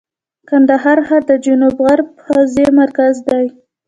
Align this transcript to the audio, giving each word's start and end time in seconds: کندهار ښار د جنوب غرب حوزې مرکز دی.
کندهار 0.49 0.97
ښار 1.07 1.21
د 1.29 1.31
جنوب 1.45 1.75
غرب 1.85 2.07
حوزې 2.25 2.65
مرکز 2.79 3.15
دی. 3.27 3.45